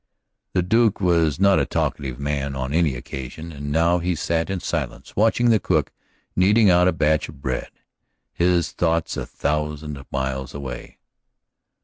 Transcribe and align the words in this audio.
The 0.53 0.63
Duke 0.63 0.99
was 0.99 1.39
not 1.39 1.59
a 1.59 1.65
talkative 1.67 2.19
man 2.19 2.55
on 2.55 2.73
any 2.73 2.95
occasion, 2.95 3.51
and 3.51 3.71
now 3.71 3.99
he 3.99 4.15
sat 4.15 4.49
in 4.49 4.59
silence 4.59 5.15
watching 5.15 5.51
the 5.51 5.59
cook 5.59 5.91
kneading 6.35 6.71
out 6.71 6.87
a 6.87 6.91
batch 6.91 7.29
of 7.29 7.39
bread, 7.39 7.69
his 8.33 8.71
thoughts 8.71 9.15
a 9.15 9.27
thousand 9.27 10.03
miles 10.11 10.55
away. 10.55 10.97